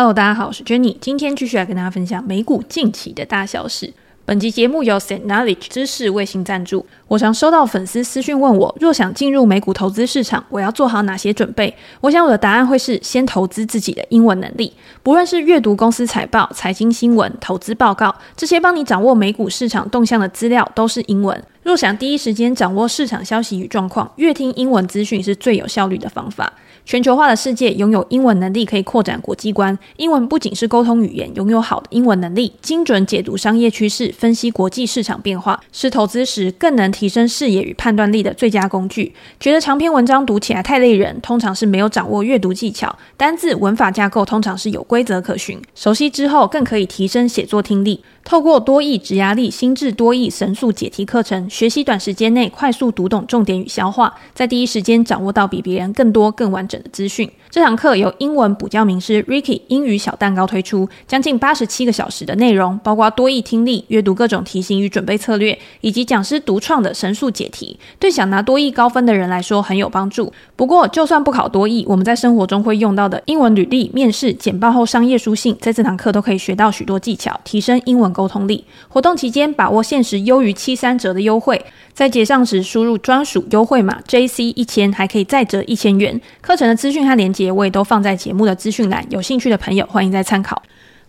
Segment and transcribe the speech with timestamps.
[0.00, 3.92] Hello，大家好，我是 Jenny，今天继续来跟大家分享美股近期的大小事。
[4.24, 6.86] 本集节目由 Set Knowledge 知识卫星赞助。
[7.06, 11.76] 我常收到粉丝私讯问我，若想进入美股投资市场，我要做好哪些准备？
[12.00, 14.72] 我想我的答案会是先投资自己的英文能力，
[15.02, 21.38] 不论是阅读公司财报、财经新闻、投资报告，这些帮你掌握美股市场动向的资料都是英文。
[21.62, 26.50] 若想第一时间掌握市场消息与状况，阅听英文资讯是最有效率的方法。
[26.84, 29.78] 全球化的世界，拥有英文能力可以扩展国际观。
[29.96, 39.14] 英文不仅是沟通语言，拥有好的英文能力，精准解读商业趋势，分析国际市场变化，是投资时更能提升视野与判断力的最佳工具。
[39.38, 45.60] 觉得长篇文章读起来太累人，通常是没有掌握阅读技巧，单字、文法架构通常是有规则可循。
[45.74, 48.02] 熟悉之后，更可以提升写作听力。
[48.24, 57.28] 透过多益职涯力心智多益神速解题课程，学习短时间内快速读懂重点与消化，在第一时间掌握到比别人更多更完整的资讯。
[57.50, 70.32] 这堂课由英文补教名师 Ricky 英语小蛋糕推出，将近八十七个小时的内容，包括多益听力、阅读各种题型与准备策略，以及讲师独创的神速解题，对想拿多益高分的人来说很有帮助。
[70.54, 78.64] 不过，就算不考多益，我们在生活中会用到的英文履历、面试、简报后商业书信，在这堂课都可以学到许多技巧，提升英文沟通力。
[78.88, 86.20] 活动期间，把握限时优于七三折的优惠，在结账时输入专属优惠码 JC 一千，还可以再折一千元。
[86.40, 90.62] 课程的资讯和连接我也都放在节目的资讯栏，有兴趣的朋友欢迎再参考。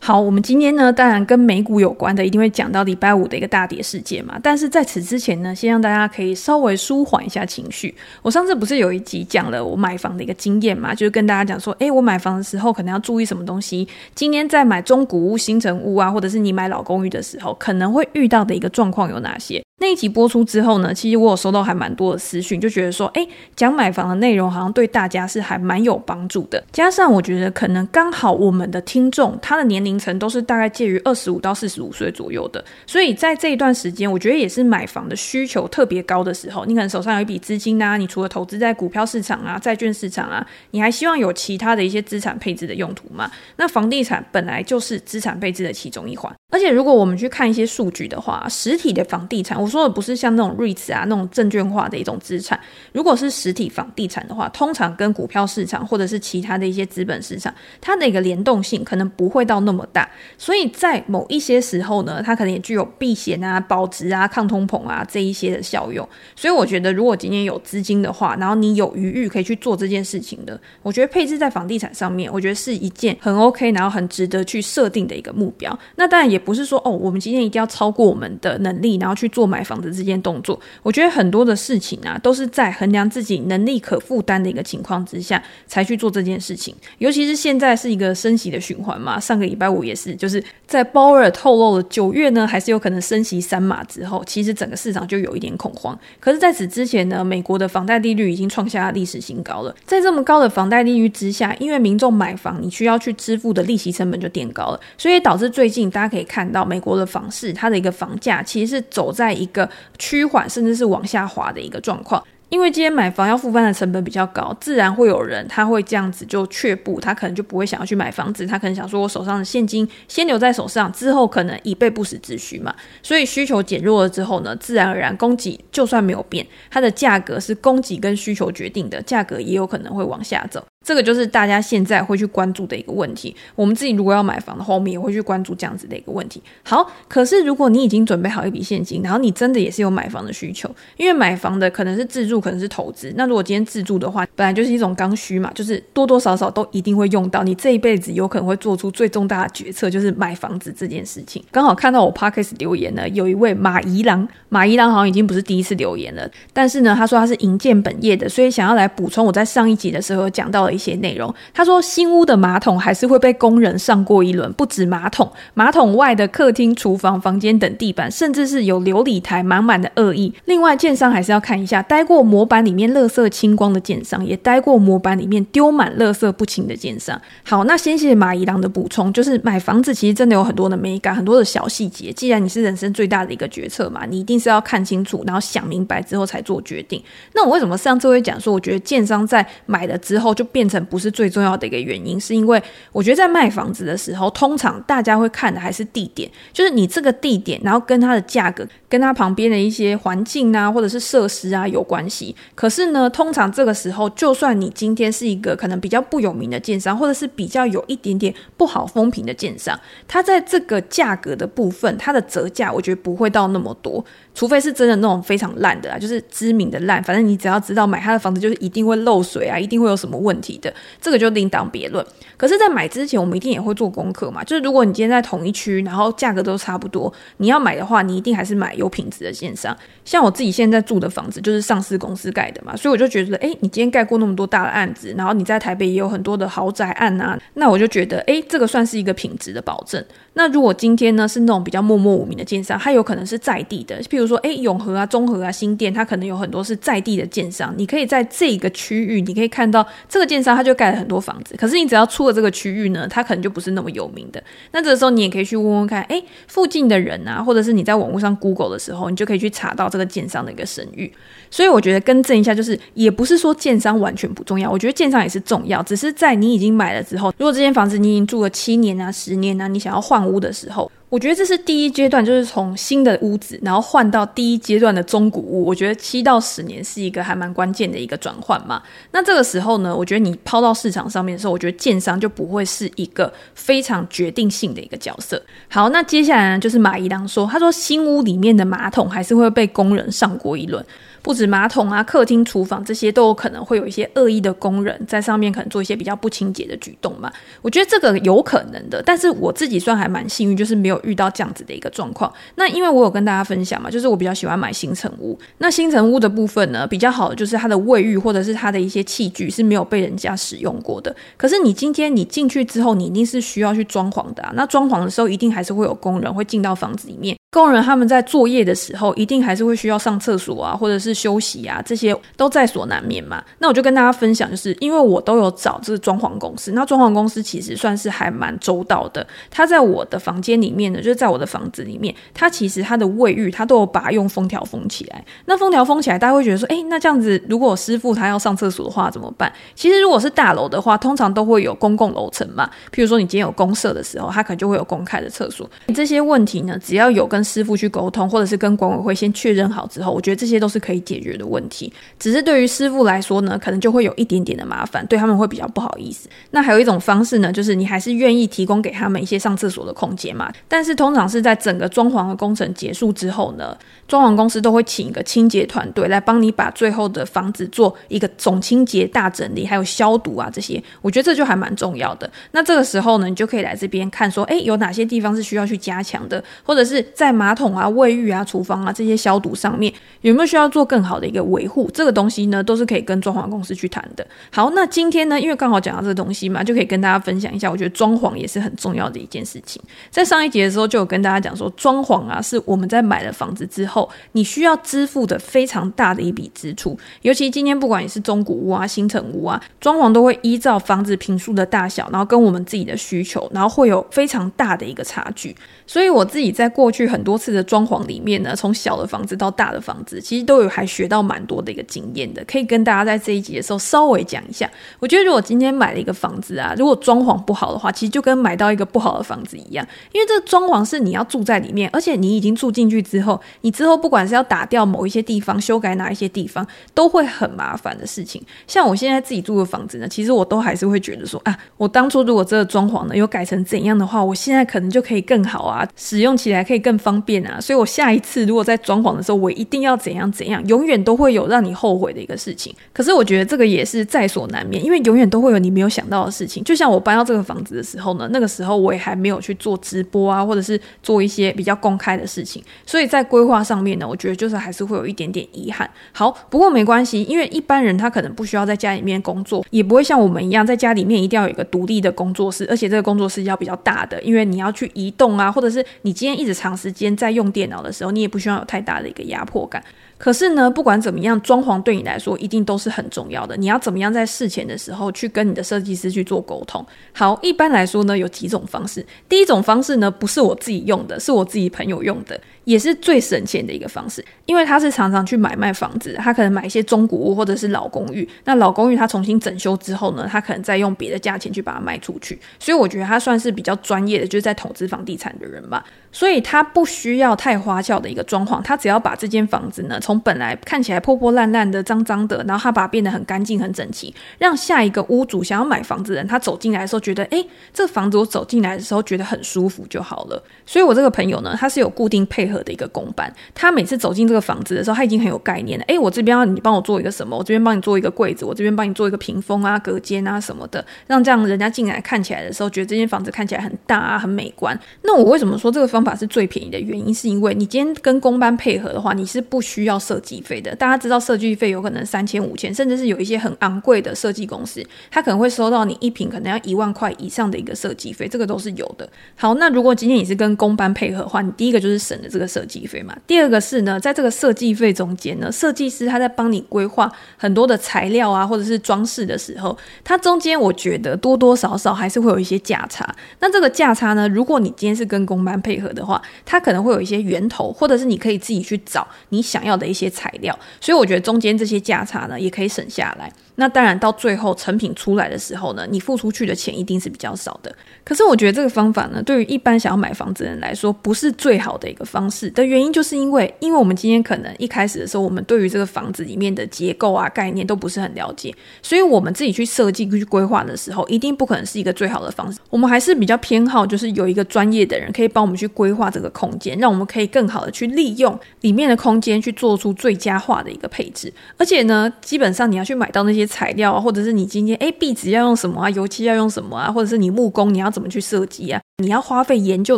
[0.04, 4.40] 好，我们今天呢，当然跟美股有关的，一定会讲到礼拜五的一个大跌事件嘛。
[4.42, 7.94] 但是在此之前呢，先让大家可以稍微舒缓一下情绪。
[8.24, 13.88] 我上次不是有一集讲了我买房的一个经验嘛，就是跟大家讲说，诶，我买房的时候可能要注意什么东西。
[14.16, 19.64] 今天在买中古屋、新城屋啊，或者是你买老公寓的时候，可能会遇到的一个状况有哪些？
[19.82, 26.64] 那一集播出之后呢，其实我有收到还蛮多的私讯，就觉得说，诶，讲买房的内容好像对大家是还蛮有帮助的。
[26.72, 36.64] 加上我觉得可能刚好我们的听众他的年龄层都是大概介于二十五到四十五岁左右的，所以在这一段时间，我觉得也是买房的需求特别高的时候。
[36.66, 43.32] 你可能手上有一笔资金啊，你除了投资在股票市场啊、债券市场啊，你还希望有其他的一些资产配置的用途嘛？
[43.56, 46.32] 那房地产本来就是资产配置的其中一环。
[46.52, 52.60] 而且如果我们去看一些数据的话，实体的房地产，我说的不是像那种 REITs 啊那种证券化的一种资产。
[52.92, 60.10] 如果是实体房地产的话，通常跟股票市场或者是其他的一些资本市场，它的一个联动性可能不会到那么大。
[60.38, 66.06] 所以在某一些时候呢，它可能也具有避险啊、保值啊、抗通膨啊这一些的效用。
[66.36, 75.80] 所以我觉得，如果今天有资金的话，然后你有余裕可以去做这件事情的，我觉得配置在房地产上面，我觉得是一件很 OK，然后很值得去设定的一个目标。
[75.96, 76.41] 那当然也。
[76.42, 80.60] 不是说哦，我们今天一定要超过我们的能力，然后去做买房子这件动作。
[80.84, 86.76] 我觉得很多的事情啊，都是在衡量自己能力可负担的一个情况之下，才去做这件事情。
[86.98, 95.98] 尤其是现在是一个升息的循环嘛，上个礼拜五也是，就是在鲍尔透露了九月呢，还是有可能升息三码之后，其实整个市场就有一点恐慌。
[96.20, 99.76] 可是在此之前呢，美国的房贷利率已经创下历史新高了。
[99.86, 109.70] 在这么高的房贷利率之下，因为民众买房，你需要去支付的利息成本就垫高了，所以导致最近大家可以看到美国的房市，它的一个房价其实是走在一个
[110.00, 112.24] 趋缓，甚至是往下滑的一个状况。
[112.48, 122.74] 因为今天买房要负担的成本比较高，自然会有人他会这样子就却步，他可能就不会想要去买房子，他可能想说，我手上的现金先留在手上，之后可能以备不时之需嘛。
[123.04, 130.66] 所以需求减弱了之后呢，自然而然供给就算没有变，它的价格是供给跟需求决定的，价格也有可能会往下走。
[130.84, 133.36] 这个就是大家现在会去关注的一个问题。
[133.56, 136.42] 我们自己如果要买房的话，我们也会去关注这样子的一个问题。
[136.64, 143.14] 好，可是如果你已经准备好一笔现金，然后你真的也是有买房的需求，因为买房的可能是自住，可能是投资。
[143.16, 147.44] 那如果今天自住的话，本来就是一种刚需嘛，就是多多少少都一定会用到。
[147.44, 151.44] 你这一辈子有可能会做出最重大的决策，就是买房子这件事情。
[151.52, 170.34] 刚好看到我 Podcast 留言呢，有一位马宜郎，马宜郎好像已经不是第一次留言了，但是呢，他说他是营建本业的，所以想要来补充我在上一集的时候讲到的一些内容，他说新屋的马桶还是会被工人上过一轮，不止马桶，马桶外的客厅、厨房、房间等地板，甚至是有琉璃台满满的恶意。
[170.46, 177.20] 另外，建商还是要看一下，待过模板里面垃圾清光的建商，也待过模板里面丢满垃圾不清的建商。
[177.44, 182.12] 好，那先谢谢马一郎的补充，就是买房子其实真的有很多的美感，很多的小细节。
[182.12, 187.02] 既然你是人生最大的一个决策嘛，你一定是要看清楚，然后想明白之后才做决定。
[187.34, 192.62] 那我为什么上次会讲说，我觉得建商在买了之后就变变成不是最重要的一个原因，是因为
[192.92, 202.36] 我觉得在卖房子的时候，通常大家会看的还是地点，就是你这个地点，然后跟它的价格，跟它旁边的一些环境啊，或者是设施啊有关系。
[202.54, 209.76] 可是呢，通常这个时候，就算你今天是一个可能比较不有名的建商，或者是比较有一点点不好风评的建商，
[210.08, 214.06] 它在这个价格的部分，它的折价，我觉得不会到那么多。
[214.36, 222.06] 除非是真的那种非常烂的啊，就是知名的烂，反正你只要知道买他的房子就是一定会漏水啊，一定会有什么问题的，这个就另当别论。
[222.38, 224.44] 可是，在买之前，我们一定也会做功课嘛。
[224.44, 229.76] 就是如果你今天在同一区，然后价格都差不多，你要买的话，你一定还是买有品质的建商。
[230.04, 240.04] 像我自己现在住的房子就是上市公司盖的嘛，所以我就觉得，诶，你今天盖过那么多大的案子，然后你在台北也有很多的豪宅案啊，那我就觉得，诶，这个算是一个品质的保证。
[240.34, 247.74] 那如果今天呢是那种比较默默无名的建商，它有可能是在地的，譬如说，诶，永和啊、中和啊、新店，它可能有很多是在地的建商。
[247.78, 251.56] 你可以在这个区域，你可以看到这个建商他就盖了很多房子。
[251.58, 254.44] 可是你只要出了这个区域呢，它可能就不是那么有名的。
[254.72, 261.12] 那这个时候你也可以去问问看，诶，附近的人啊，或者是你在网络上 Google 的时候，你就可以去查到这个建商的一个声誉。
[261.50, 270.92] 所以我觉得更正一下，就是也不是说建商完全不重要，我觉得建商也是重要，只是在你已经买了之后，如果这间房子你已经住了七年啊、十年啊，你想要换屋的时候。
[271.12, 275.66] 我觉得这是第一阶段，就是从新的屋子，然后换到第一阶段的中古屋。
[275.66, 278.82] 我觉得七到十年是一个还蛮关键的一个转换嘛。
[279.12, 285.44] 那这个时候呢，我觉得你抛到市场上面的时候，我觉得建商就不会是一个非常决定性的一个角色。
[285.68, 290.82] 好，那接下来呢，就是马宜郎说，他说新屋里面的马桶还是会被工人上过一轮。
[291.22, 297.32] 不止马桶啊，客厅、厨房这些都有可能会有一些恶意的工人在上面，可能做一些比较不清洁的举动嘛。
[297.62, 302.32] 我觉得这个有可能的，但是我自己算还蛮幸运，就是没有遇到这样子的一个状况。
[302.56, 305.38] 那因为我有跟大家分享嘛，就是我比较喜欢买新成屋。
[305.60, 311.16] 那新成屋的部分呢，比较好的就是它的卫浴或者是它的一些器具是没有被人家使用过的。
[311.38, 314.52] 可是你今天你进去之后，你一定是需要去装潢的啊。
[314.56, 317.38] 那装潢的时候，一定还是会有工人会进到房子里面。
[317.54, 323.44] 工人他们在作业的时候，一定还是会需要上厕所啊，或者是休息啊，这些都在所难免嘛。
[323.60, 329.28] 那我就跟大家分享，就是因为我都有找这个装潢公司，那装潢公司其实算是还蛮周到的。
[329.50, 335.22] 他在我的房间里面呢，就是在我的房子里面，他其实他的卫浴他都有把用封条封起来。
[335.44, 339.52] 那封条封起来，大家会觉得说，诶，那这样子如果师傅他要上厕所的话怎么办？
[339.76, 342.70] 其实如果是大楼的话，通常都会有公共楼层嘛。
[342.94, 345.70] 譬如说你今天有公设的时候，他可能就会有公开的厕所。
[345.94, 351.92] 这些问题呢，只要有跟师傅去沟通，或者是跟管委会先确认好之后，我觉得这些都是可以解决的问题。
[352.20, 356.30] 只是对于师傅来说呢，可能就会有一点点的麻烦，对他们会比较不好意思。
[356.52, 360.52] 那还有一种方式呢，就是你还是愿意提供给他们一些上厕所的空间嘛。
[360.68, 363.78] 但是通常是在整个装潢的工程结束之后呢，
[364.08, 370.82] 装潢公司都会请一个清洁团队来帮你把最后的房子做一个总清洁、大整理，还有消毒啊这些。
[371.02, 372.30] 我觉得这就还蛮重要的。
[372.52, 377.02] 那这个时候呢，你就可以来这边看说，诶，有哪些地方是需要去加强的，或者是。
[377.14, 381.90] 在在马桶啊、卫浴啊、厨房啊这些消毒上面有没有需要做更好的一个维护？
[381.94, 384.28] 这个东西呢，都是可以跟装潢公司去谈的。
[384.52, 387.72] 好，那今天呢，因为刚好讲到这个东西嘛，就可以跟大家分享一下。
[387.72, 389.82] 我觉得装潢也是很重要的一件事情。
[390.10, 397.00] 在上一节的时候，就有跟大家讲说，装潢啊是我们在买了房子之后，你需要支付的非常大的一笔支出。
[397.22, 405.56] 尤其今天不管你是中古屋啊、新城屋啊，装潢都会依照房子坪数的大小，然后跟我们自己的需求，然后会有非常大的一个差距。
[405.88, 414.68] 所以我自己在过去很很多次的装潢里面呢，从小的房子到大的房子，其实都有还学到蛮多的一个经验的，可以跟大家在这一集的时候稍微讲一下。
[414.98, 428.44] 我觉得如果今天买了一个房子啊，如果装潢不好的话，其实就跟买到一个不好的房子一样，因为这个装潢是你要住在里面，而且你已经住进去之后，你之后不管是要打掉某一些地方，修改哪一些地方，都会很麻烦的事情。
[428.66, 435.88] 像我现在自己住的房子呢，其实我都还是会觉得说啊，我当初如果这个装潢呢有改成怎样的话，我现在可能就可以更好啊。
[435.96, 442.74] 使用起来可以更方方便啊，所以我下一次如果在装潢的时候，我一定要怎样怎样，永远都会有让你后悔的一个事情。
[442.94, 446.64] 可是我觉得这个也是在所难免，因为永远都会有你没有想到的事情。
[446.64, 455.90] 就像我搬到这个房子的时候呢，那个时候我也还没有去做直播啊，或者是做一些比较公开的事情，所以在规划上面呢，我觉得就是还是会有一点点遗憾。
[456.14, 466.16] 好，不过没关系，因为一般人他可能不需要在家里面工作，也不会像我们一样在家里面一定要有一个独立的工作室，而且这个工作室要比较大的，因为你要去移动啊，或者是你。
[466.22, 469.84] 今天一直长时间间在用电脑的时候，你也不需要有太大的一个压迫感。
[470.18, 473.58] 可是呢，不管怎么样，装潢对你来说一定都是很重要的。
[473.58, 476.86] 你要怎么样在事前的时候去跟你的设计师去做沟通？
[477.12, 479.04] 好，一般来说呢，有几种方式。
[479.28, 482.40] 第一种方式呢，不是我自己用的，是我自己朋友用的。
[482.72, 495.84] 也是最省钱的一个方式，因为他是常常去买卖房子，他可能买一些中古屋或者是老公寓，那老公寓他重新整修之后呢，他可能再用别的价钱去把它卖出去，所以我觉得他算是比较专业的，就是在投资房地产的人吧。
[496.14, 510.44] 所以他不需要太花俏的一个装潢，他只要把这间房子呢，从本来看起来破破烂烂的、脏脏的，然后他把它变得很干净、很整齐，让下一个屋主想要买房子的人，他走进来的时候觉得，诶，这房子我走进来的时候觉得很舒服就好了。
[510.66, 515.86] 所以我这个朋友呢，他是有固定配合的一个工班，他每次走进这个房子的时候，他已经很有概念了。
[515.86, 517.38] 诶，我这边要你帮我做一个什么？
[517.38, 524.78] 我这边帮你做一个柜子，我这边帮你做一个屏风啊、隔间啊什么的，让这样人家进来看起来的时候，觉得这间房子看起来很大啊、很美观。
[525.04, 526.80] 那我为什么说这个方法是最便宜的？
[526.80, 530.76] 原因是因为你今天跟工班配合的话，你是不需要设计费的。
[530.76, 539.08] 大家知道设计费有可能三千、五千，甚至是有一些很昂贵的设计公司，他可能会收到你一坪可能要一万块以上的一个设计费，这个都是有的。
[539.36, 543.16] 好，那如果今天你是跟工班配合的话，你第一个就是省的这个设计费嘛。
[543.26, 553.08] 第二个是呢，在这个设计费中间呢，设计师他在帮你规划很多的材料啊，或者是装饰的时候，它中间我觉得多多少少还是会有一些价差。
[553.40, 563.32] 那这个价差呢，如果你今天是跟工班配合的话，它可能会有一些源头，或者是你可以自己去找你想要的一些材料，所以我觉得中间这些价差呢，也可以省下来。
[563.56, 567.76] 那当然，到最后成品出来的时候呢，你付出去的钱一定是比较少的。
[568.04, 582.60] 可是我觉得这个方法呢，对于一般想要买房子的人来说，不是最好的一个方式的原因，就是因为， 因为我们今天可能一开始的时候，我们对于这个房子里面的结构啊、概念都不是很了解，所以我们自己去设计、去规划的时候，一定不可能是一个最好的方式。
[582.70, 591.32] 我们还是比较偏好，就是有一个专业的人可以帮我们去规划这个空间，让我们可以更好的去利用里面的空间，去做出最佳化的一个配置。
[591.58, 598.82] 而且呢，基本上你要去买到那些材料啊，或者是你今天哎壁纸要用什么啊，油漆要用什么啊，或者是你木工你要怎么去设计啊？
[599.02, 599.98] 你要花费研究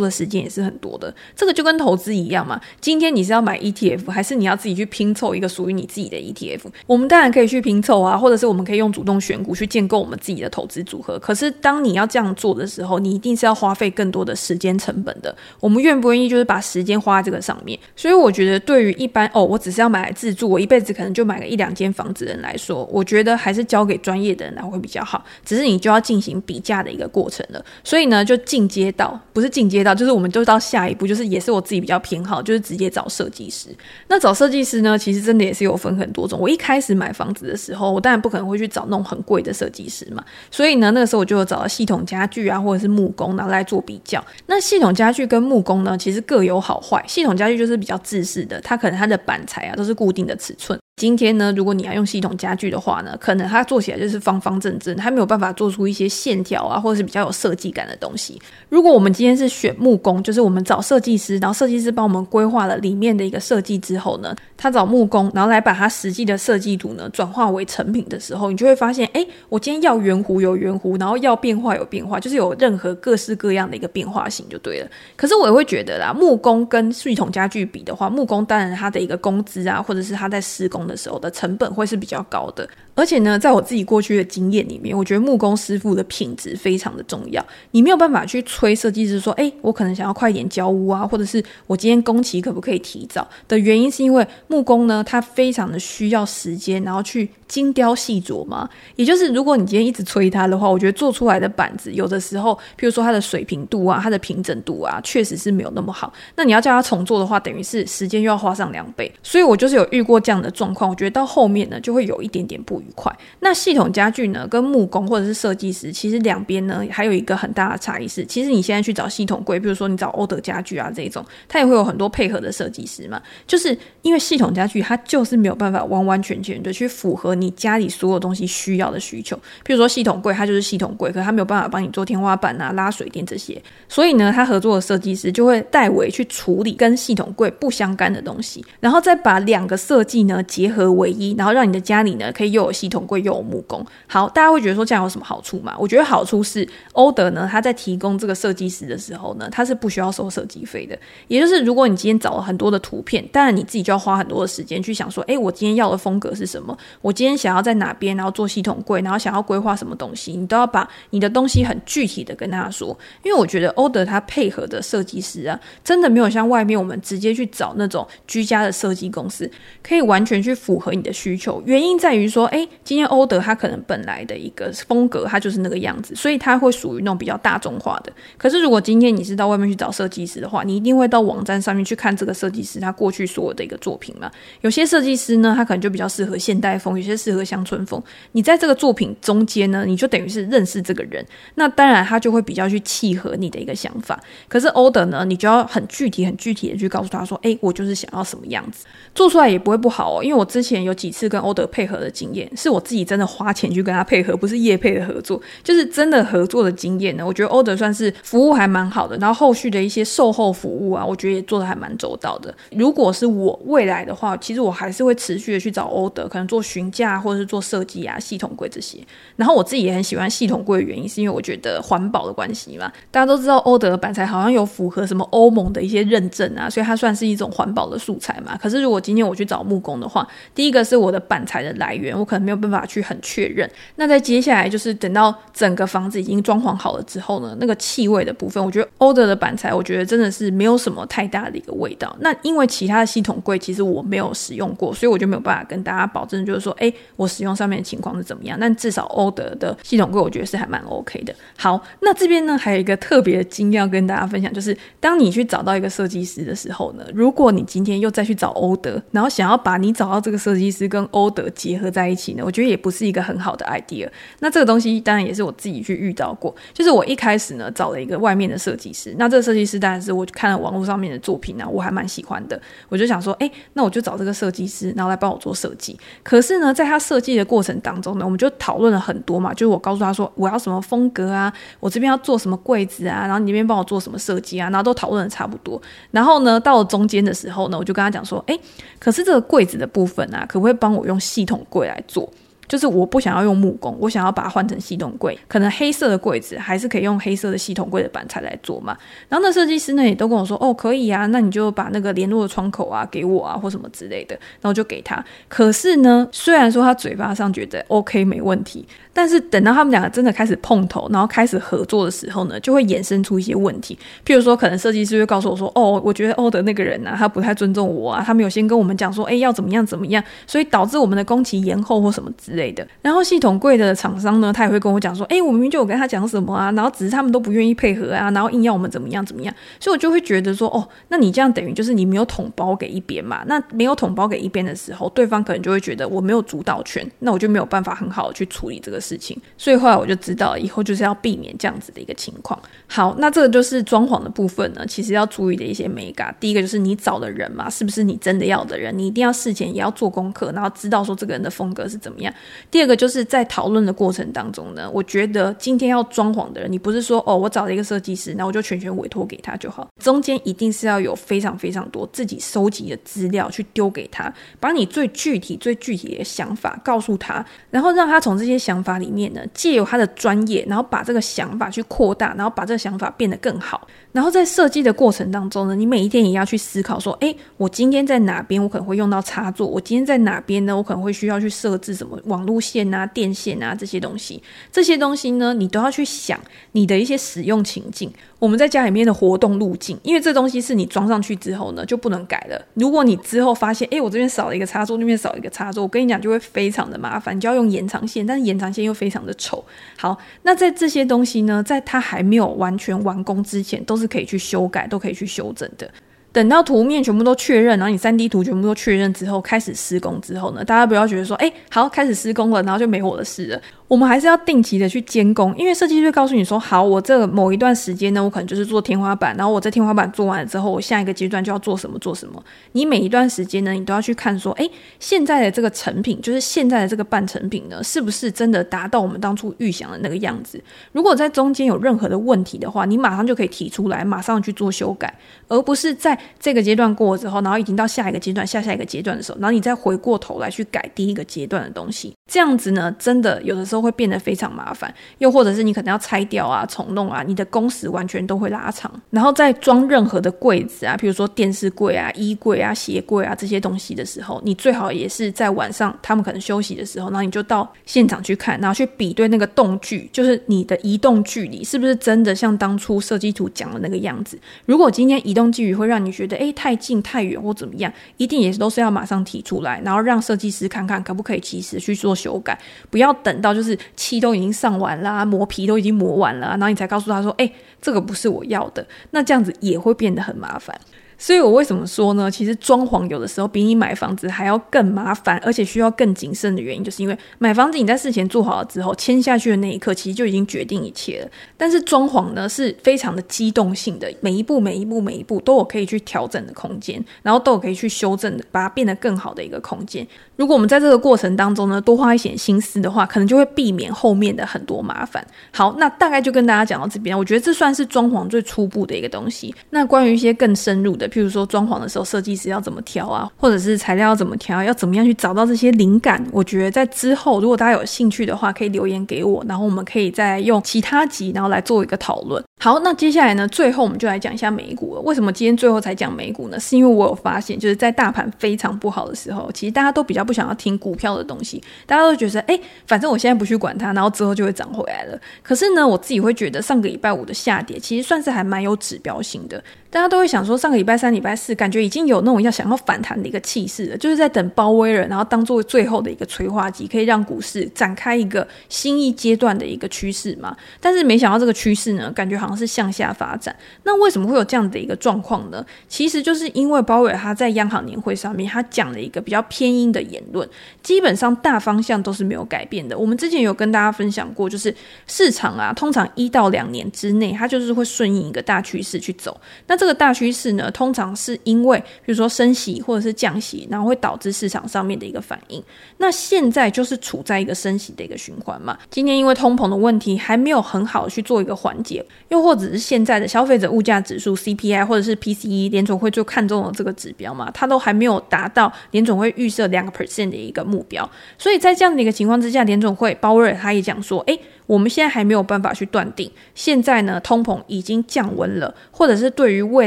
[0.00, 2.60] 的时间也是很多的，这个就跟投资一样嘛。
[2.80, 6.60] 今天你是要买 ETF，还是你要自己去拼凑一个属于你自己的 ETF？
[6.86, 11.18] 我们当然可以去拼凑啊，或者是我们可以用主动选股去建构我们自己的投资组合。
[11.18, 15.34] 可是当你要这样做的时候，你一定是要花费更多的时间成本的。
[15.60, 17.78] 我们愿不愿意就是把时间花在这个上面？
[17.96, 25.24] 所以我觉得，对于一般哦，我只是要买来自住，我一辈子可能就买个一两间房子的人来说，我觉得还是交给专业的人来会比较好。
[25.44, 27.64] 只是你就要进行比价的一个过程了。
[27.82, 28.93] 所以呢，就进阶。
[28.96, 33.68] 到不是进阶到，就是我们就到下一步，就是也是我自己比较偏好，就是直接找设计师。
[34.08, 36.38] 那找设计师呢，其实真的也是有分很多种。
[36.40, 44.24] 我一开始买房子的时候，我当然不可能会去找那种很贵的设计师嘛，所以呢，那个时候我就找到系统家具啊，或者是木工，拿来做比较。
[44.46, 47.04] 那系统家具跟木工呢，其实各有好坏。
[47.06, 50.78] 系统家具就是比较制式的，它可能它的板材啊都是固定的尺寸。
[50.96, 58.40] 今天呢，如果你要用系统家具的话呢，可能它做起来就是方方正正，它没有办法做出一些线条啊，或者是比较有设计感的东西。
[58.68, 74.88] 如果我们今天是选木工，就是我们找设计师，然后设计师帮我们规划了里面的一个设计之后呢，他找木工，然后来把它实际的设计图呢转化为成品的时候，你就会发现，哎，我今天要圆弧有圆弧，然后要变化有变化，就是有任何各式各样的一个变化性就对了。
[75.16, 87.44] 可是我也会觉得啦，木工跟系统家具比的话，木工当然它的一个工资啊，或者是他在施工的时候的成本会是比较高的，而且呢，在我自己过去的经验里面，我觉得木工师傅的品质非常的重要。
[87.72, 98.68] 你没有办法去催设计师说，哎，我可能想要快点交屋啊，或者是我今天工期可不可以提早的原因，是因为木工呢，他非常的需要时间，然后去精雕细琢嘛。
[98.96, 106.12] 也就是如果你今天一直催他的话，我觉得做出来的板子有的时候，譬如说它的水平度啊，它的平整度啊，确实是没有那么好。
[106.36, 109.10] 那你要叫他重做的话，等于是时间又要花上两倍。
[109.22, 111.14] 所以我就是有遇过这样的状况，我觉得。
[111.14, 113.10] 到后面呢，就会有一点点不愉快。
[113.40, 123.22] 那系统家具呢，跟木工或者是设计师，其实两边呢还有一个很大的差异是，其实你现在去找系统柜，比如说你找欧德家具啊这一种，它也会有很多配合的设计师嘛。
[123.46, 129.34] 就是因为系统家具它就是没有办法完完全全的去符合你家里所有东西需要的需求。
[129.64, 141.14] 比如说系统柜，它就是系统柜，可它没有办法帮你做天花板啊、拉水电这些，所以呢，他合作的设计师就会代为去处理跟系统柜不相干的东西，然后再把两个设计呢结合为。
[141.14, 143.86] 一，然后让你的家里呢，可以又有系统柜又有木工。
[144.08, 145.74] 好，大家会觉得说这样有什么好处吗？
[145.78, 150.98] 我觉得好处是欧德呢，他在提供这个设计师的时候呢，他是不需要收设计费的。
[151.28, 156.76] 也就是如果你今天找了很多的图片，当然你自己就要花很多的时间去想说，哎，我今天要的风格是什么？
[157.00, 162.96] 我今天想要在哪边，然后做系统柜，然后想要规划什么东西，你都要把你的东西很具体的跟他说。
[163.24, 169.50] 因为我觉得欧德他配合的设计师啊，真的没有像外面我们直接去找那种居家的设计公司，
[169.82, 171.62] 可以完全去去符合你的需求。
[171.64, 178.12] 原因在于说，哎，今天欧德他可能本来的一个风格，他就是那个样子，所以他会属于那种比较大众化的。
[178.36, 184.30] 可是如果今天你是到外面去找设计师的话，你一定会到网站上面去看这个设计师他过去所有的一个作品嘛。
[184.60, 188.02] 有些设计师呢，他可能就比较适合现代风，有些适合乡村风。
[188.32, 194.20] 你在这个作品中间呢，你就等于是认识这个人，那当然他就会比较去契合你的一个想法。
[194.48, 200.24] 可是欧德呢，你就要很具体、很具体的去告诉他说，哎，我就是想要什么样子，做出来也不会不好哦。
[200.24, 207.26] 因为我之前有几次跟欧德配合的经验，是我自己真的花钱去跟他配合，不是业配的合作，就是真的合作的经验呢。
[207.26, 212.54] 我觉得欧德算是服务还蛮好的，然后后续的一些售后服务啊，我觉得也做得还蛮周到的。
[212.70, 218.98] 如果是我未来的话，其实我还是会持续的去找欧德，可能做询价或者是做设计啊、系统柜这些。
[219.36, 222.92] 然后我自己也很喜欢系统柜的原因，是因为我觉得环保的关系嘛。
[223.10, 228.56] 大家都知道欧德的板材好像有符合什么欧盟的一些认证啊，所以它算是一种环保的素材嘛。
[228.56, 233.68] 可是如果今天我去找木工的话，第一个是我的板材的来源，我可能没有办法去很确认。
[233.96, 242.14] 那在接下来就是等到整个房子已经装潢好了之后呢，那个气味的部分，我觉得欧德的板材，我觉得真的是没有什么太大的一个味道。
[242.20, 248.58] 那因为其他的系统柜其实我没有使用过，所以我就没有办法跟大家保证，就是说，哎，我使用上面的情况是怎么样。
[248.60, 251.34] 但至少欧德的系统柜，我觉得是还蛮 OK 的。
[251.56, 264.08] 好，那这边呢还有一个特别的经验要跟大家分享，就是当你去找到一个设计师的时候呢，如果你今天又再去找欧德，然后想要把你找到这个设计师跟欧德结合在一起我觉得也不是一个很好的 idea。
[264.40, 275.98] 那这个东西当然也是我自己去遇到过，就是我一开始呢找了一个外面的设计师，那这个设计师当然是我看了网络上面的作品呢，我还蛮喜欢的，我就想说，哎，那我就找这个设计师，然后来帮我做设计。
[276.22, 285.80] 可是呢，在他设计的过程当中呢，我们就讨论了很多嘛，就是我告诉他说我要什么风格啊，我这边要做什么柜子啊，然后你那边帮我做什么设计啊，然后都讨论的差不多。
[286.10, 288.58] 然后呢，到了中间的时候呢，我就跟他讲说，哎，
[288.98, 292.13] 可是这个柜子的部分啊，可不可以帮我用系统柜来做？
[292.14, 292.32] 做
[292.66, 298.96] 就是我不想要用木工，我想要把它换成系统柜，可能黑色的柜子还是可以用黑色的系统柜的板材来做嘛。
[299.28, 305.22] 然后那设计师呢也都跟我说，哦，可以啊，那你就把那个联络的窗口啊给我啊，或什么之类的，然后就给他。
[305.46, 308.86] 可是呢，虽然说他嘴巴上觉得 OK 没问题。
[309.14, 313.96] 但是等到他们两个真的开始碰头，然后开始合作的时候呢，就会衍生出一些问题。
[314.26, 333.44] 譬如说，可能设计师会告诉我说：“哦，我觉得欧德那个人呢、啊，他不太尊重我啊，他没有先跟我们讲说，哎，要怎么样怎么样，所以导致我们的工期延后或什么之类的。”然后系统柜的厂商呢，他也会跟我讲说：“哎，我明明就有跟他讲什么啊，然后只是他们都不愿意配合啊，然后硬要我们怎么样怎么样。”所以我就会觉得说：“哦，那你这样等于就是你没有统包给一边嘛？
[333.46, 339.74] 那没有统包给一边的时候，对方可能就会觉得我没有主导权，那我就没有办法很好的去处理这个事情。”所以。
[339.84, 342.58] 后来我就知道，以后就是要避免这样子的一个情况。
[342.86, 346.34] 好，那这个就是装潢的部分呢，其实要注意的一些美感。
[346.38, 348.96] 第一个就是你找的人嘛，是不是你真的要的人？
[348.96, 352.32] 你一定要事前也要做功课，然后知道说这个人的风格是怎么样。
[352.70, 359.86] 第二个就是在讨论的过程当中呢，我觉得今天要装潢的人，你不是说哦，我找了一个设计师，那我就全权委托给他就好。
[360.00, 373.86] 中间一定是要有非常非常多自己收集的资料去丢给他，把你最具体、最具体的想法告诉他，然后让他从这些想法里面呢，借由他的专业，然后把这个想法去扩大，然后把这个想法变得更好。
[374.12, 379.66] 然后在设计的过程当中呢，你每一天也要去思考说，诶，我今天在哪边我可能会用到插座？
[379.66, 380.76] 我今天在哪边呢？
[380.76, 384.40] 我可能会需要去设置什么网路线啊、电线啊这些东西。
[384.70, 386.38] 这些东西呢，你都要去想
[386.72, 388.10] 你的一些使用情境。
[388.38, 392.62] 我们在家里面的活动路径，因为这东西是你装上去之后呢，就不能改了。
[392.74, 399.64] 如果你之后发现，诶，我这边少了一个插座，那边少了一个插座，我跟你讲就会非常的麻烦，你就要用延长线，但是延长线又非常的丑。
[399.96, 405.90] 好，那在这些东西呢，在它还没有完全完工之前，都是可以去修改，都可以去修整的。
[406.32, 413.62] 等到图面全部都确认，然后你三 D 图全部都确认之后，开始施工之后呢，大家不要觉得说，哎，好，开始施工了，然后就没我的事了。
[413.86, 422.42] 我们还是要定期的去监工，因为设计师会告诉你说，好，我这某一段时间呢，我可能就是做天花板，然后我在天花板做完了之后，我下一个阶段就要做什么做什么。
[422.72, 424.68] 你每一段时间呢，你都要去看说，哎，
[424.98, 430.58] 现在的这个成品，就是现在的这个半成品呢，是不是真的达到我们当初预想的那个样子？
[430.92, 435.12] 如果在中间有任何的问题的话，你马上就可以提出来，马上去做修改，
[435.46, 442.14] 而不是在这个阶段过了之后，然后已经到下一个阶段、下下一个阶段的时候，然后你再回过头来去改第一个阶段的东西。
[442.32, 448.90] 这样子呢，真的有的时候会变得非常麻烦，又或者是你可能要拆掉啊、重弄啊，你的工时完全都会拉长。
[449.10, 464.38] 然后在装任何的柜子啊，比如说电视柜啊、衣柜啊、鞋柜啊这些东西的时候，你最好也是在晚上他们可能休息的时候，然后你就到现场去看，然后去比对那个动距，就是你的移动距离是不是真的像当初设计图讲的那个样子。
[464.66, 472.58] 如果今天移动距离会让你觉得诶太近太远或怎么样，一定也都是要马上提出来，然后让设计师看看可不可以及时去做修改，
[472.90, 477.50] 不要等到就是漆都已经上完啦，磨皮都已经磨完了，然后你才告诉他说，诶，
[477.80, 480.78] 这个不是我要的，那这样子也会变得很麻烦。
[481.16, 482.30] 所以我为什么说呢？
[482.30, 491.30] 其实装潢有的时候比你买房子还要更麻烦，而且需要更谨慎的原因，就是因为买房子你在事前做好了之后，签下去的那一刻，其实就已经决定一切了。
[491.56, 500.06] 但是装潢呢，是非常的机动性的，每一步、每一步、每一步都有可以去调整的空间，然后都有可以去修正的，把它变得更好的一个空间。
[500.36, 505.24] 如果我们在这个过程当中呢，多花一些心思的话，可能就会避免后面的很多麻烦。
[505.52, 509.54] 好，那大概就跟大家讲到这边，我觉得这算是装潢最初步的一个东西。
[509.70, 522.42] 那关于一些更深入的，譬如说装潢的时候设计师要怎么挑啊，或者是材料要怎么挑，要怎么样去找到这些灵感，我觉得在之后如果大家有兴趣的话，可以留言给我，然后我们可以再用其他集，然后来做一个讨论。
[522.64, 525.00] 好，那接下来呢，最后我们就来讲一下美股了。
[525.02, 526.58] 为什么今天最后才讲美股呢？
[526.58, 535.20] 是因为我有发现，就是在大盘非常不好的时候，其实大家都比较不想要听股票的东西，大家都觉得，哎，反正我现在不去管它，然后之后就会涨回来了。
[535.42, 539.62] 可是呢，我自己会觉得上个礼拜五的下跌，其实算是还蛮有指标性的。
[539.90, 550.56] 大家都会想说，上个礼拜三、礼拜四，感觉已经有那种要想要反弹的一个气势了，就是在等鲍威尔，然后当做最后的一个催化剂，可以让股市展开一个新一阶段的一个趋势嘛。
[550.80, 553.54] 但是没想到这个趋势呢，感觉好像是向下发展。
[553.82, 555.64] 那为什么会有这样的一个状况呢？
[555.88, 560.48] 其实就是因为鲍威尔他在央行年会上面，他讲了一个比较偏鹰的言论，
[560.82, 562.96] 基本上大方向都是没有改变的。
[562.96, 564.74] 我们之前有跟大家分享过，就是
[565.06, 569.40] 市场啊，通常一到两年之内，它就是会顺应一个大趋势去走。
[569.66, 575.62] 那这个大趋势呢，通常是因为比如说升息或者是降息，然后会导致市场上面的一个反应。
[575.98, 578.76] 那现在就是处在一个升息的一个循环嘛。
[578.90, 591.08] 今天因为通膨的问题还没有很好的去做一个缓解，又或者是现在的消费者物价指数 CPI 或者是 PCE，联总会就看中了这个指标嘛，它都还没有达到联总会预设两个 percent 的一个目标。
[591.38, 594.36] 所以在这样的一个情况之下，联总会鲍威尔他也讲说，诶。
[594.66, 599.86] 我们现在还没有办法去断定，现在呢，通膨已经降温了，或者是对于未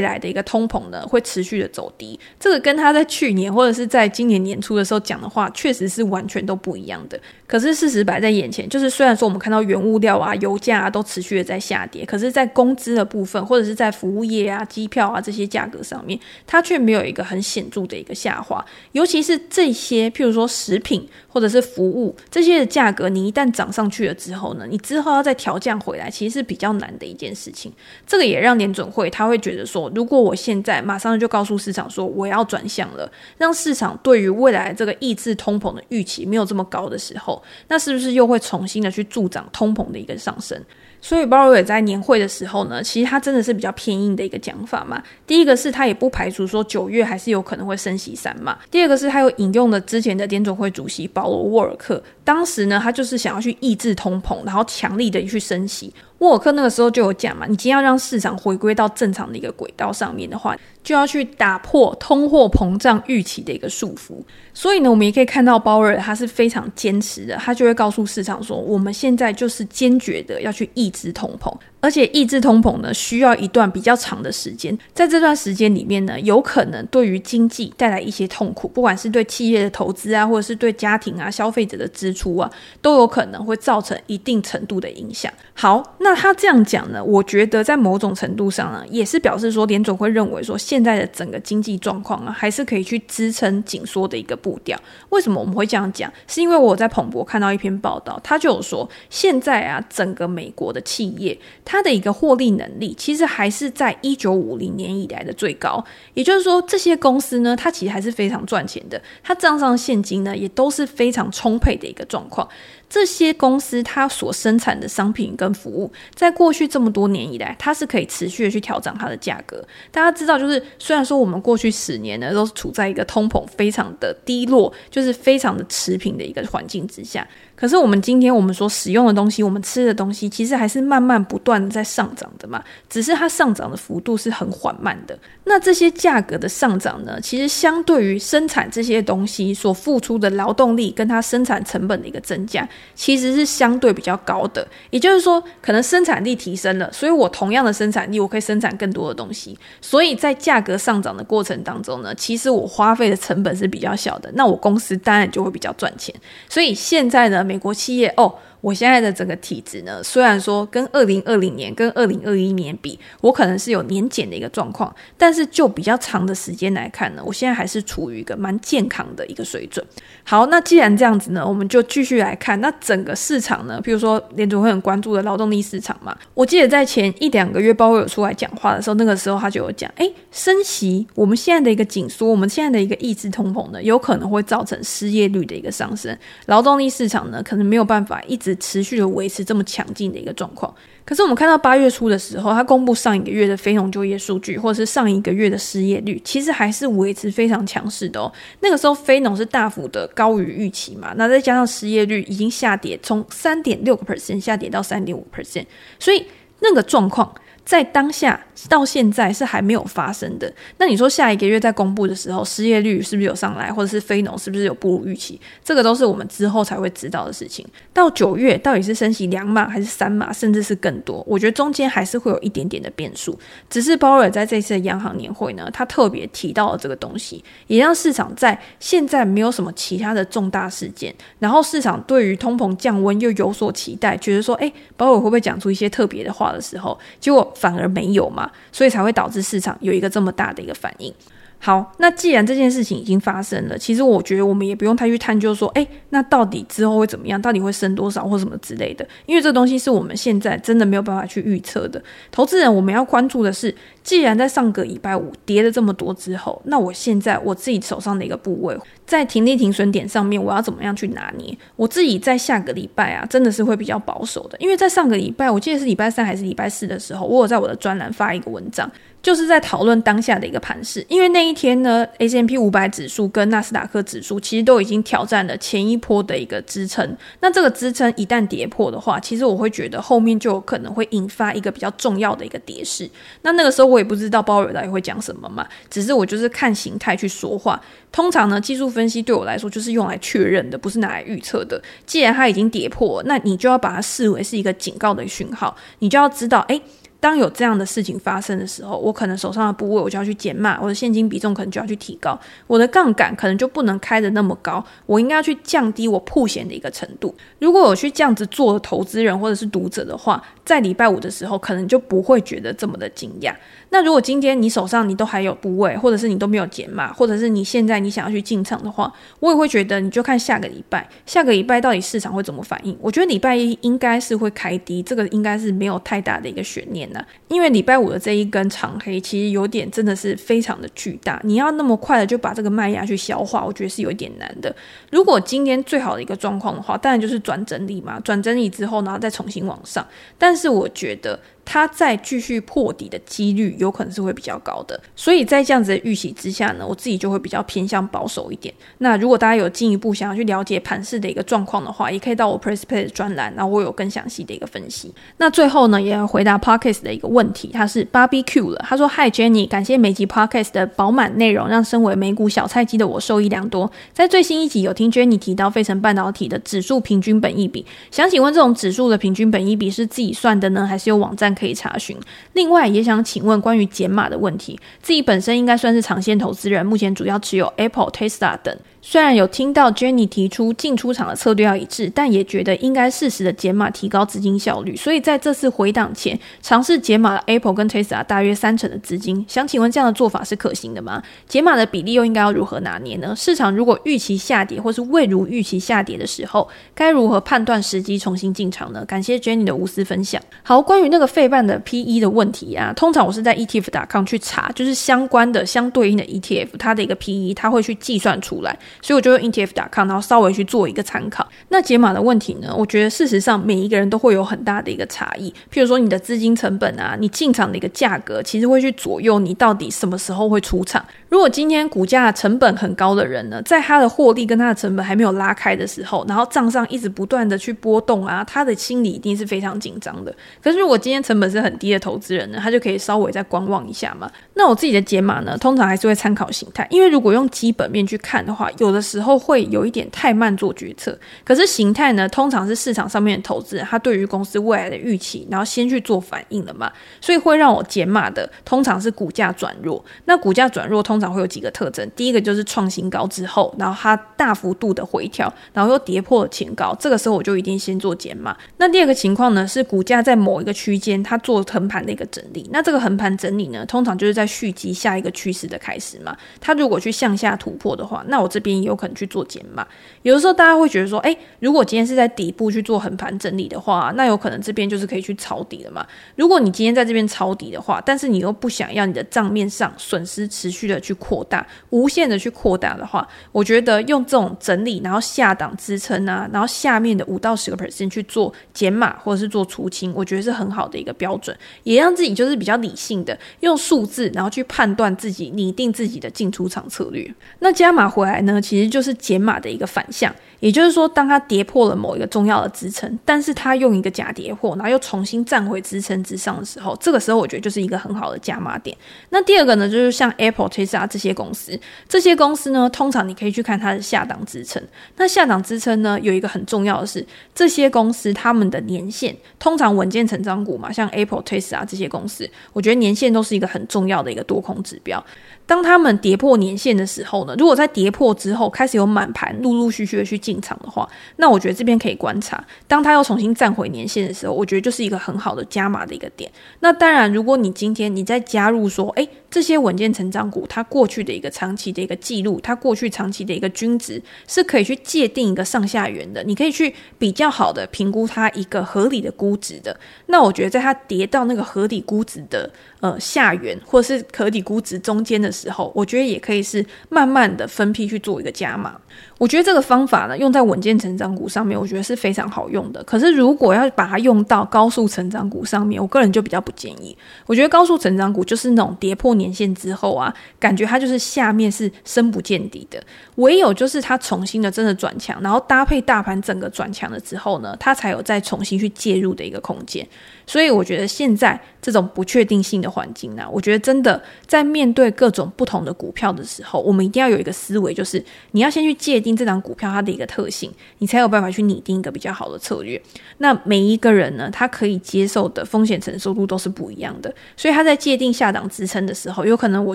[0.00, 2.18] 来的一个通膨呢，会持续的走低。
[2.38, 7.18] 这个跟他在去年或者是在今年年初的时候讲的话，确实是完全都不一样的。
[7.46, 18.64] 可是事实摆在眼前，就是虽然说我们看到原物料啊、油价啊都持续的在下跌，可是，在工资的部分或者是在服务业啊、机票啊这些价格上面，它却没有一个很显著的一个下滑。
[18.92, 27.72] 尤其是这些，譬如说食品或者是服务这些的价格，你一旦涨上去了之后呢，你之后要再调降回来，其实是比较难的一件事情。
[28.06, 37.42] 这个也让联准会他会觉得说，如果我现在马上就告诉市场说我要转向了，让市场对于未来这个抑制通膨的预期没有这么高的时候。
[37.68, 40.62] 那是不是又会重新的去助长通膨的一个上升？
[41.00, 45.02] 所以鲍威尔在年会的时候呢，其实他真的是比较偏硬的一个讲法嘛。
[45.26, 48.58] 第一个是他也不排除说九月还是有可能会升息三嘛。
[48.70, 55.92] 第二个是他有引用了之前的联总会主席保罗沃尔克，当时呢他就是想要去抑制通膨，然后强力的去升息。
[56.18, 60.56] 沃尔克那个时候就有讲嘛，你今天要让市场回归到正常的一个轨道上面的话，
[60.88, 64.14] 就要去打破通货膨胀预期的一个束缚。
[64.54, 71.54] 所以呢，我们也可以看到鲍尔他是非常坚持的，他就会告诉市场说，我们现在就是坚决的要去抑制通膨。
[71.80, 74.76] 而且抑制通膨呢，需要一段比较长的时间。
[74.92, 82.50] 在这段时间里面呢，有可能对于经济带来一些痛苦，不管是对企业的投资啊，或者是对家庭啊、消费者的支出啊，
[82.82, 85.32] 都有可能会造成一定程度的影响。
[85.54, 94.80] 好，那他这样讲呢，我觉得在某种程度上呢，也是表示说，联总会认为说，现现在的整个经济状况啊，还是可以去支撑紧缩的一个步调。
[95.08, 96.08] 为什么我们会这样讲？
[96.28, 101.36] 是因为我在彭博看到一篇报道，他就有说，现在啊，整个美国的企业。
[101.64, 105.84] 它的一个获利能力，其实还是在一九五零年以来的最高。
[106.14, 112.48] 也就是说，这些公司呢，它其实还是非常赚钱的，它账上现金呢，也都是非常充沛的一个状况。
[112.88, 119.62] 这些公司它所生产的商品跟服务，在过去这么多年以来，它是可以持续的去调整它的价格。
[119.90, 127.26] 大家知道，就是虽然说我们过去十年呢，都是处在一个通膨非常的低落，就是非常的持平的一个环境之下。
[127.58, 135.18] 可是我们今天我们所使用的东西，我们吃的东西，其实还是慢慢不断的在上涨的嘛，只是它上涨的幅度是很缓慢的。
[135.44, 144.66] 那这些价格的上涨呢，其实相对于生产这些东西所付出的劳动力跟它生产成本的一个增加，其实是相对比较高的。
[144.90, 149.58] 也就是说，可能生产力提升了，所以我同样的生产力，我可以生产更多的东西。
[149.80, 156.14] 所以在价格上涨的过程当中呢，其实我花费的成本是比较小的，那我公司当然就会比较赚钱。
[156.48, 158.34] 所以现在呢，美国企业哦。
[158.60, 169.84] 我现在的整个体质呢，虽然说跟二零二零年、跟二零二一年比，我可能是有年减的一个状况，但是就比较长的时间来看呢，我现在还是处于一个蛮健康的一个水准。
[170.24, 186.16] 好，那既然这样子呢，我们就继续来看那整个市场呢，譬如说联总会很关注的劳动力市场嘛，我记得在前一两个月鲍威尔出来讲话的时候，那个时候他就有讲，哎，升息，我们现在的一个紧缩，我们现在的一个抑制通膨呢，有可能会造成失业率的一个上升，
[186.46, 188.47] 劳动力市场呢，可能没有办法一直。
[188.56, 198.32] 持续的维持这么强劲的一个状况，可是我们看到八月初的时候，它公布上一个月的非农就业数据，或者是上一个月的失业率，其实还是维持非常强势的哦。
[198.60, 205.66] 那个时候非农是大幅的高于预期嘛，那再加上失业率已经下跌，从三点六个 percent 下跌到三点五 percent，
[205.98, 206.24] 所以
[206.60, 207.34] 那个状况。
[207.68, 210.50] 在当下到现在是还没有发生的。
[210.78, 215.38] 那你说下一个月在公布的时候，失业率是不是有上来，或者是非农是不是有不如预期？
[215.62, 217.62] 这个都是我们之后才会知道的事情。
[217.92, 221.22] 到九月到底是升息两码还是三码，甚至是更多？
[221.28, 223.38] 我觉得中间还是会有一点点的变数。
[223.68, 237.54] 只是鲍威尔在这次的央行年会呢，他特别提到了这个东西，也让市场在现在没有什么其他的重大事件，然后市场对于通膨降温又有所期待，觉得说，哎，鲍威尔会不会讲出一些特别的话的时候，结果。
[237.58, 241.12] 反而没有嘛，所以才会导致市场有一个这么大的一个反应。
[241.60, 247.40] 好，那既然这件事情已经发生了，其实我觉得我们也不用太去探究说，诶，那到底之后会怎么样？
[247.42, 249.06] 到底会升多少或什么之类的？
[249.26, 252.00] 因为这东西是我们现在真的没有办法去预测的。
[252.30, 261.52] 投资人我们要关注的是，既然在上个礼拜五跌了这么多之后，那我现在我自己手上的一个部位，在停利停损点上面，我要怎么样去拿捏？
[261.74, 268.88] 我自己在下个礼拜啊，真的是会比较保守的，因为在上个礼拜，我记得是礼拜三还是礼拜四的时候，我有在我的专栏发一个文章。
[269.20, 277.16] 就是在讨论当下的一个盘势，因为那一天呢，S M P 五百指数跟纳斯达克指数其实都已经挑战了前一波的一个支撑。
[277.40, 283.10] 那这个支撑一旦跌破的话，其实我会觉得后面就有可能会引发一个比较重要的一个跌势。
[283.42, 287.80] 那那个时候我也不知道鲍威尔到底会讲什么嘛，只是我就是看形态去说话。
[288.12, 291.82] 通常呢，技术分析对我来说就是用来确认的，不是拿来预测的。
[292.06, 296.80] 既然它已经跌破，那你就要把它视为是一个警告的讯号，你就要知道，哎。
[297.20, 307.34] 当有这样的事情发生的时候，我可能手上的部位我就要去减码，我的现金比重可能就要去提高，我的杠杆可能就不能开的那么高，我应该要去降低我铺险的一个程度。
[307.58, 313.52] 如果我去这样子做投资人或者是读者的话，在礼拜五的时候可能就不会觉得这么的惊讶。
[313.90, 322.96] 那如果今天你手上你都还有部位，或者是你都没有减码，或者是你现在你想要去进场的话，我也会觉得你就看下个礼拜，下个礼拜到底市场会怎么反应。
[323.00, 334.74] 我觉得礼拜一应该是会开低，这个应该是没有太大的一个悬念的，因为礼拜五的这一根长黑其实有点真的是非常的巨大，你要那么快的就把这个卖压去消化，我觉得是有一点难的。
[335.10, 341.38] 如果今天最好的一个状况的话，当然就是转整理嘛，转整理之后然后再重新往上，但是我觉得。
[341.70, 348.72] 它再继续破底的几率有可能是会比较高的，所以在这样子的预期之下呢，我自己就会比较偏向保守一点。
[348.96, 355.12] 那如果大家有进一步想要去了解盘势的一个状况的话，也可以到我 Prespay 的专栏，然后我有更详细的一个分析。
[355.36, 363.92] 那最后呢，也要回答 Podcast 的一个问题，他是 Barbecue 了，他说：“Hi Jenny，感谢每集 Podcast 的饱满内容，让身为美股小菜鸡的我受益良多。
[364.14, 372.16] 在最新一集有听 Jenny 提到费城半导体的指数平均本益比，想请问这种指数的平均本益比是自己算的呢，还是有网站可以查询。
[372.52, 378.78] 另外，也想请问关于减码的问题，自己本身应该算是长线投资人，目前主要持有 Apple、Tesla 等。
[379.00, 384.94] 虽然有听到 Jenny 提出进出场的策略要一致，但也觉得应该适时的减码，提高资金效率。
[384.96, 389.44] 所以在这次回档前，尝试减码了 Apple 跟 Tesla 大约三成的资金。
[389.48, 391.22] 想请问这样的做法是可行的吗？
[391.46, 393.34] 减码的比例又应该要如何拿捏呢？
[393.36, 399.04] 市场如果预期下跌或是未如预期下跌的时候，该如何判断时机重新进场呢？
[399.04, 400.42] 感谢 Jenny 的无私分享。
[400.62, 411.46] 好，关于那个费半的 PE 的问题啊，通常我是在 ETF.com 去查，就是相关的相对应的 ETF，它的一个 PE，它会去计算出来，所以我就用 ETF.com，然后稍微去做一个参考。
[411.68, 421.04] 那解码的问题呢，我觉得事实上每一个人都会有很大的一个差异，譬如说你的资金成本啊，你进场的一个价格，其实会去左右你到底什么时候会出场。
[421.28, 430.34] 如果今天股价成本很高的人呢，在他的获利跟他的成本还没有拉开的时候，然后账上一直不断的去波动啊，他的心里一定是非常紧张的。
[430.62, 434.30] 可是如果今天成本是很低的投资人呢，他就可以稍微再观望一下嘛。
[434.54, 441.18] 那我自己的解码呢，通常还是会参考形态，因为如果用基本面去看的话，有的时候会有一点太慢做决策。
[441.44, 450.04] 可是形态呢，通常是市场上面的投资人他对于公司未来的预期，然后先去做反应了嘛，所以会让我减码的通常是股价转弱。
[450.24, 458.56] 那股价转弱通常会有几个特征，第一个就是创新高之后，然后它大幅度的回调，然后又跌破前高，这个时候我就一定先做减码。
[458.78, 466.36] 那第二个情况呢，是股价在某一个区间它做横盘的一个整理，那这个横盘整理呢，通常就是在蓄积下一个趋势的开始嘛。
[466.60, 469.86] 它如果去向下突破的话，那我这边也有可能去做减码。
[470.22, 476.06] 有的时候大家会觉得说，哎，如果今天是在底部去做横盘整理的话，那有可能这边就是可以去抄底的嘛。
[476.36, 497.32] 如果你今天在这边抄底的话，但是你又不想要你的账面上损失持续的去扩大，无限的去扩大的话，我觉得用这种整理，然后下档支撑啊，然后下面的五到十个 percent 去做减码或者是做出清，我觉得是很好的一个标准，也让自己就是比较理性的用数字，然后去判断自己拟定自己的进出场策略。
[497.60, 500.34] 那加码回来呢，其实就是解码的一个反向。
[500.60, 508.96] 也就是说，当它跌破了某一个重要的支撑，但是它用一个假跌破，然后又重新站回支撑之上的时候，这个时候我觉得就是一个很好的加码点。
[509.30, 514.82] 那第二个呢，就是像 Apple、Tesla 这些公司，这些公司呢，通常你可以去看它的下档支撑。
[515.16, 525.24] 那下档支撑呢，有一个很重要的是，这些公司他们的年线，通常稳健成长股嘛，像 Apple、Tesla 这些公司，我觉得年线都是一个很重要的一个多空指标。
[525.66, 531.06] 当他们跌破年线的时候呢，如果在跌破之后开始有满盘陆陆续续的去进场的话，
[531.36, 532.64] 那我觉得这边可以观察。
[532.86, 536.50] 当它又重新站回年线的时候，我觉得就是一个很好的加码的一个点。
[536.80, 549.94] 那当然，如果你今天你再加入说，诶，这些稳健成长股它过去的一个长期的一个记录，它过去长期的一个均值是可以去界定一个上下缘的，你可以去比较好的评估它一个合理的估值的。
[550.26, 558.96] 那我觉得在它跌到那个合理估值的呃下缘，或是壳底估值中间的时候，我觉得也可以是慢慢的分批去做一个加码。
[559.36, 563.02] 我觉得这个方法呢，用在稳健成长股上面，我觉得是非常好用的。
[563.04, 567.16] 可是如果要把它用到高速成长股上面，我个人就比较不建议。
[567.46, 573.00] 我觉得高速成长股就是那种跌破年线之后啊，感觉它就是下面是深不见底的。
[573.36, 580.06] 唯有就是它重新的真的转强，然后搭配大盘整个转强了之后呢，它才有再重新去介入的一个空间。
[580.48, 593.00] 所以我觉得现在这种不确定性的环境呢，我觉得真的在面对各种不同的股票的时候，我们一定要有一个思维，就是你要先去界定这档股票它的一个特性，你才有办法去拟定一个比较好的策略。
[593.36, 599.94] 那每一个人呢，他可以接受的风险承受度都是不一样的，所以他在界定下档支撑的时候，有可能我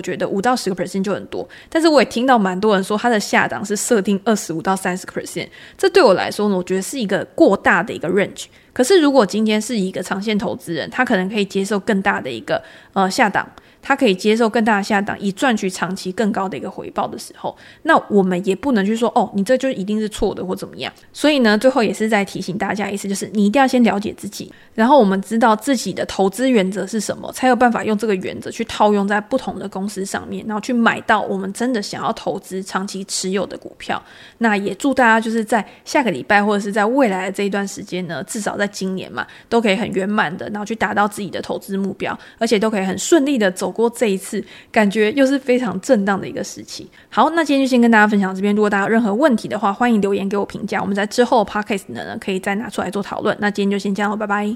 [0.00, 8.44] 觉得五到十个 percent 就很多，但是我也听到蛮多人说他的下档是设定二十五到三十个 percent，这对我来说呢，我觉得是一个过大的一个 range。
[8.74, 13.48] 可是，如果今天是一个长线投资人，他可能可以接受更大的一个呃下档。
[13.86, 20.90] 他可以接受更大的下档，以赚取长期更高的一个回报的时候，那我们也不能去说哦，你这就一定是错的或怎么样。
[21.12, 34.02] 所以呢，最后也是在提醒大家，意思就是你一定要先了解自己，然后我们知道自己的投资原则是什么，才有办法用这个原则去套用在不同的公司上面，然后去买到我们真的想要投资长期持有的股票。
[34.38, 46.88] 那也祝大家就是在下个礼拜或者是在未来的这一段时间呢，至少在今年嘛，都可以很圆满的，然后去达到自己的投资目标，而且都可以很顺利的走不过这一次，感觉又是非常震荡的一个时期。
[47.08, 48.54] 好，那今天就先跟大家分享这边。
[48.54, 50.80] 如果大家有任何问题的话，欢迎留言给我评价。
[50.80, 53.36] 我们在之后的 Podcast 呢，可以再拿出来做讨论。
[53.40, 54.48] 那今天就先这样，拜拜。